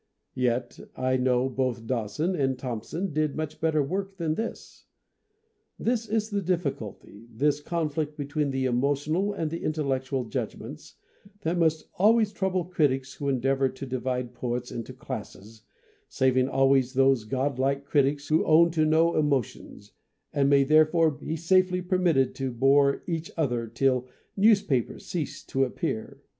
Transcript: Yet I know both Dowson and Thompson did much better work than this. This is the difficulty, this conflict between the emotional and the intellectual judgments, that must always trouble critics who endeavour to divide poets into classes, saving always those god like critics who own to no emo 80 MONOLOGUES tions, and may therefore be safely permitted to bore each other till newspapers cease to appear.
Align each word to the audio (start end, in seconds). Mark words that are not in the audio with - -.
Yet 0.33 0.79
I 0.95 1.15
know 1.17 1.47
both 1.47 1.85
Dowson 1.85 2.35
and 2.35 2.57
Thompson 2.57 3.13
did 3.13 3.35
much 3.35 3.61
better 3.61 3.83
work 3.83 4.17
than 4.17 4.33
this. 4.33 4.87
This 5.77 6.07
is 6.09 6.31
the 6.31 6.41
difficulty, 6.41 7.27
this 7.29 7.59
conflict 7.59 8.17
between 8.17 8.49
the 8.49 8.65
emotional 8.65 9.31
and 9.31 9.51
the 9.51 9.61
intellectual 9.63 10.25
judgments, 10.25 10.95
that 11.41 11.55
must 11.59 11.85
always 11.99 12.33
trouble 12.33 12.65
critics 12.65 13.13
who 13.13 13.29
endeavour 13.29 13.69
to 13.69 13.85
divide 13.85 14.33
poets 14.33 14.71
into 14.71 14.91
classes, 14.91 15.61
saving 16.09 16.49
always 16.49 16.93
those 16.93 17.23
god 17.23 17.59
like 17.59 17.85
critics 17.85 18.27
who 18.27 18.43
own 18.43 18.71
to 18.71 18.85
no 18.85 19.09
emo 19.09 19.17
80 19.19 19.21
MONOLOGUES 19.21 19.45
tions, 19.45 19.91
and 20.33 20.49
may 20.49 20.63
therefore 20.63 21.11
be 21.11 21.35
safely 21.35 21.79
permitted 21.83 22.33
to 22.33 22.49
bore 22.51 23.03
each 23.05 23.29
other 23.37 23.67
till 23.67 24.07
newspapers 24.35 25.05
cease 25.05 25.43
to 25.43 25.63
appear. 25.63 26.23